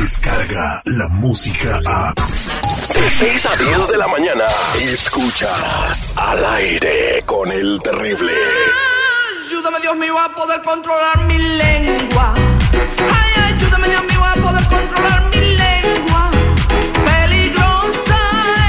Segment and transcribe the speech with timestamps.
[0.00, 2.14] llega la música a...
[2.14, 4.46] De 6 a 10 de la mañana,
[4.80, 8.32] escuchas al aire con el terrible.
[9.46, 12.34] Ayúdame Dios mío a poder controlar mi lengua.
[12.34, 16.30] Ay, ayúdame Dios mío a poder controlar mi lengua.
[17.04, 18.18] Peligrosa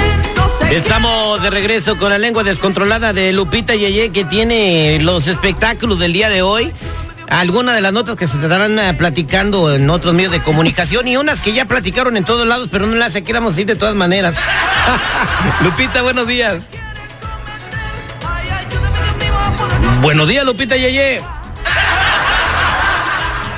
[0.01, 5.27] es, no Estamos de regreso con la lengua descontrolada de Lupita Yeye que tiene los
[5.27, 6.73] espectáculos del día de hoy.
[7.31, 11.15] Algunas de las notas que se estarán eh, platicando en otros medios de comunicación y
[11.15, 14.35] unas que ya platicaron en todos lados, pero no las queramos ir de todas maneras.
[15.63, 16.67] Lupita, buenos días.
[20.01, 21.21] Buenos días, Lupita Yeye.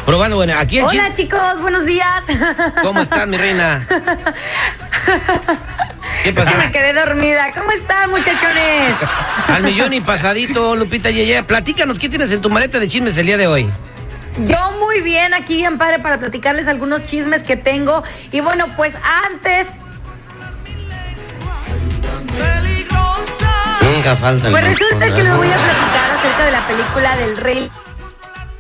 [0.06, 2.24] Probando, bueno, aquí Hola chicos, buenos días.
[2.84, 3.88] ¿Cómo estás, mi reina?
[6.24, 6.56] ¿Qué pasó?
[6.58, 7.52] Me quedé dormida.
[7.54, 8.96] ¿Cómo están muchachones?
[9.50, 11.44] Al millón y pasadito, Lupita Yeye.
[11.44, 13.70] Platícanos, ¿qué tienes en tu maleta de chismes el día de hoy?
[14.48, 18.04] Yo muy bien aquí bien padre para platicarles algunos chismes que tengo.
[18.32, 19.68] Y bueno, pues antes,
[22.28, 23.52] peligrosa.
[23.94, 27.72] Nunca falta pues resulta que les voy a platicar acerca de la película del Rey.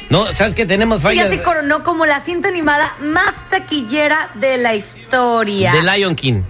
[0.09, 1.29] No, ¿sabes que tenemos Ella fallas?
[1.29, 5.71] se coronó como la cinta animada más taquillera de la historia.
[5.71, 6.43] De Lion King.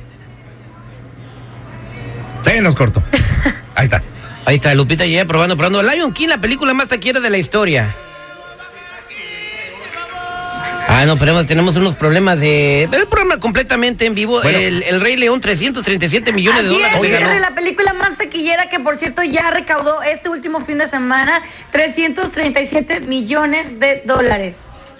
[2.43, 3.01] Sí, nos cortó.
[3.75, 4.03] Ahí está.
[4.45, 5.81] Ahí está, Lupita Yeye probando, probando.
[5.81, 7.95] Lion King, la película más taquillera de la historia.
[10.87, 12.83] Ah, no, pero tenemos unos problemas de...
[12.83, 14.41] El programa completamente en vivo.
[14.41, 14.57] Bueno.
[14.57, 16.95] El, el Rey León, 337 millones de dólares.
[16.95, 17.27] es, se ganó.
[17.27, 21.41] Jerry, la película más taquillera que por cierto ya recaudó este último fin de semana
[21.71, 24.57] 337 millones de dólares.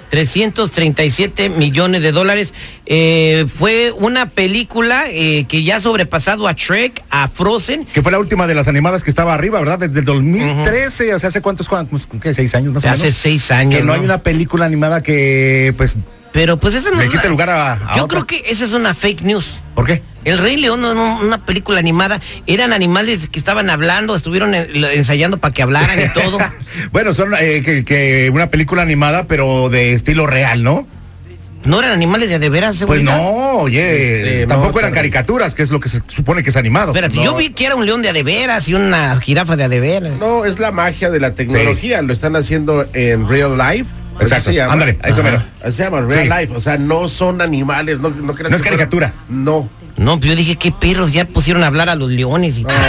[0.10, 2.54] 337 millones de dólares.
[2.86, 7.86] Eh, fue una película eh, que ya ha sobrepasado a Shrek, a Frozen.
[7.86, 9.80] Que fue la última de las animadas que estaba arriba, ¿verdad?
[9.80, 13.16] Desde el 2013, o sea, ¿hace cuántos, cuántos, qué, seis años más o Hace menos?
[13.18, 13.80] seis años.
[13.80, 15.98] Que no, hay una película animada que, pues,
[16.32, 18.24] Pero pues esa no quite una- lugar a, a Yo otra.
[18.24, 19.60] creo que esa es una fake news.
[19.76, 20.02] ¿Por qué?
[20.26, 22.20] El Rey León no no, una película animada.
[22.48, 26.38] Eran animales que estaban hablando, estuvieron en- ensayando para que hablaran y todo.
[26.92, 30.88] bueno, son eh, que, que una película animada, pero de estilo real, ¿no?
[31.66, 32.84] ¿No eran animales de, de veras?
[32.86, 36.50] Pues no, oye, Este, tampoco no, eran caricaturas, que es lo que se supone que
[36.50, 36.92] es animado.
[36.92, 37.24] Espérate, No.
[37.24, 39.70] yo vi que era un león de a de veras y una jirafa de a
[39.70, 40.12] de veras.
[40.20, 42.02] No, es la magia de la tecnología.
[42.02, 43.86] Lo están haciendo en real life.
[44.16, 44.50] Así Exacto.
[44.50, 44.74] se llama.
[44.74, 45.42] Ándale, eso mero.
[45.64, 46.42] Así se llama, real Sí.
[46.42, 46.54] life.
[46.54, 48.00] O sea, no son animales.
[48.02, 49.14] No, no, creas No es caricatura.
[49.30, 49.70] No.
[49.98, 51.12] No, pero yo dije, ¿qué perros?
[51.14, 52.74] Ya pusieron a hablar a los leones y todo.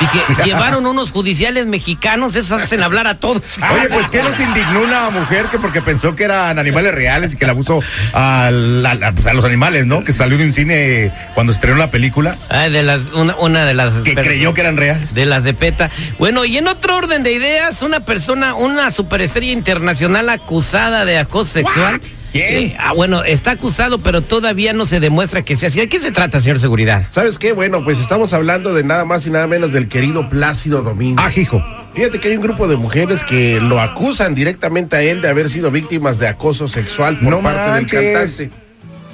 [0.00, 3.42] Dije, llevaron unos judiciales mexicanos, esos hacen hablar a todos.
[3.74, 7.36] Oye, pues ¿qué nos indignó una mujer que porque pensó que eran animales reales y
[7.36, 7.80] que la puso
[8.12, 10.04] a, la- la- pues, a los animales, ¿no?
[10.04, 13.74] Que salió de un cine cuando estrenó la película, Ay, de las, una, una de
[13.74, 13.92] las...
[14.04, 15.14] que creyó que eran reales.
[15.14, 15.90] De las de PETA.
[16.20, 21.54] Bueno, y en otro orden de ideas, una persona, una superestrella internacional acusada de acoso
[21.54, 22.00] sexual.
[22.46, 22.64] ¿Quién?
[22.70, 25.78] Eh, ah, bueno, está acusado, pero todavía no se demuestra que sea así.
[25.80, 27.06] ¿De qué se trata, señor Seguridad?
[27.10, 27.52] ¿Sabes qué?
[27.52, 31.20] Bueno, pues estamos hablando de nada más y nada menos del querido Plácido Domingo.
[31.24, 31.62] Ah, hijo.
[31.94, 35.50] Fíjate que hay un grupo de mujeres que lo acusan directamente a él de haber
[35.50, 38.00] sido víctimas de acoso sexual por No parte manches.
[38.00, 38.50] del cantante.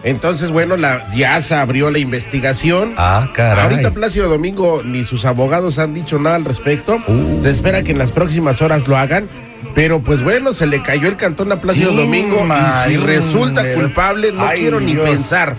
[0.05, 2.93] Entonces, bueno, la DIASA abrió la investigación.
[2.99, 3.65] Ah, caray.
[3.65, 6.99] Ahorita Plácido Domingo ni sus abogados han dicho nada al respecto.
[7.07, 7.41] Uh.
[7.43, 9.29] Se espera que en las próximas horas lo hagan.
[9.75, 13.75] Pero pues bueno, se le cayó el cantón a Plácido Sí, Domingo y si resulta
[13.75, 15.09] culpable, no Ay, quiero ni Dios.
[15.09, 15.57] pensar.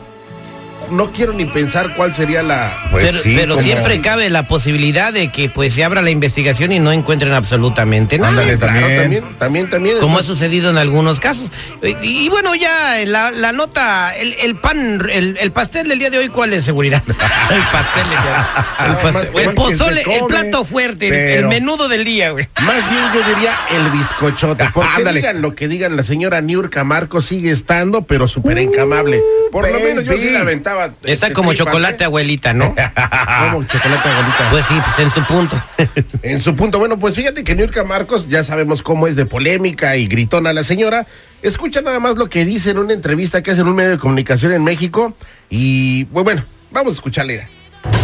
[0.91, 2.71] No quiero ni pensar cuál sería la...
[2.91, 6.09] Pues pero sí, pero como- siempre cabe la posibilidad de que pues se abra la
[6.11, 8.29] investigación y no encuentren absolutamente nada.
[8.29, 9.01] Ándale, Claro, también.
[9.01, 9.97] también, también, también.
[9.99, 11.51] Como ha sucedido en algunos casos.
[11.81, 16.09] Y, y bueno, ya la, la nota, el, el pan, el, el pastel del día
[16.09, 17.01] de hoy, ¿cuál es seguridad?
[17.07, 18.47] el pastel del día.
[18.85, 22.47] El, Ah, pastel- más- el más pozole, el plato fuerte, el- menudo del día, güey.
[22.61, 24.65] Más bien yo diría el bizcochote.
[24.73, 25.19] Porque Ándale.
[25.19, 29.19] digan lo que digan, la señora Niurka Marcos sigue estando, pero súper encamable.
[29.51, 30.74] Por lo menos yo sí la aventaba.
[30.83, 32.07] Está este, como chocolate ¿eh?
[32.07, 32.75] abuelita, ¿no?
[33.51, 34.47] Como chocolate abuelita.
[34.51, 35.61] Pues sí, pues en su punto.
[36.21, 39.95] En su punto, bueno, pues fíjate que Niurka Marcos, ya sabemos cómo es de polémica
[39.95, 41.05] y gritona la señora.
[41.41, 43.97] Escucha nada más lo que dice en una entrevista que hace en un medio de
[43.99, 45.15] comunicación en México.
[45.49, 47.47] Y pues, bueno, vamos a escucharle.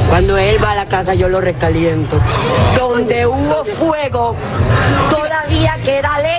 [0.10, 2.22] Cuando él va a la casa yo lo recaliento.
[2.78, 4.36] Donde hubo fuego,
[5.10, 6.31] todavía queda leña.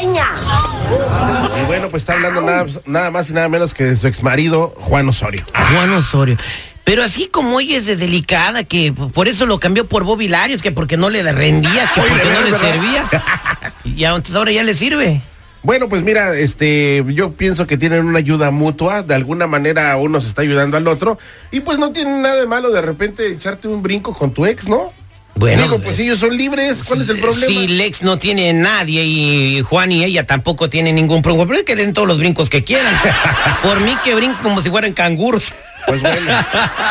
[1.73, 5.09] Bueno, pues está hablando nada, nada más y nada menos que de su exmarido, Juan
[5.09, 5.43] Osorio.
[5.55, 6.37] Juan Osorio.
[6.85, 10.61] Pero así como ella es de delicada, que por eso lo cambió por Bobby Larios,
[10.61, 13.11] que porque no le rendía, que Oye, porque no le servía.
[13.85, 15.23] Y entonces ahora ya le sirve.
[15.63, 20.21] Bueno, pues mira, este, yo pienso que tienen una ayuda mutua, de alguna manera uno
[20.21, 21.19] se está ayudando al otro,
[21.51, 24.69] y pues no tiene nada de malo de repente echarte un brinco con tu ex,
[24.69, 24.93] ¿no?
[25.35, 27.47] Bueno, Digo, pues ellos son libres, ¿cuál es el problema?
[27.47, 31.65] Si Lex no tiene nadie y Juan y ella tampoco tienen ningún problema, pero es
[31.65, 32.95] que den todos los brincos que quieran.
[33.63, 35.53] Por mí que brinco como si fueran canguros.
[35.85, 36.17] Pues bueno,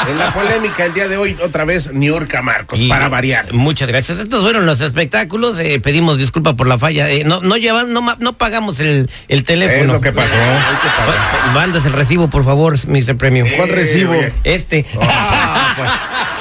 [0.09, 3.53] en la polémica el día de hoy, otra vez, Niurka Marcos, Y- para variar.
[3.53, 4.17] Muchas gracias.
[4.17, 5.57] Estos fueron los espectáculos.
[5.59, 7.09] eh, pedimos disculpa por la falla.
[7.09, 9.81] eh, no, no llevan, no, no pagamos el, el teléfono.
[9.83, 10.33] Es lo que pasó.
[10.35, 13.15] Pa- Mandas el recibo, por favor, Mr.
[13.15, 13.47] Premium.
[13.55, 14.11] ¿Cuál recibo?
[14.11, 14.33] oye.
[14.43, 14.85] Este.
[15.01, 15.89] Ah, pues,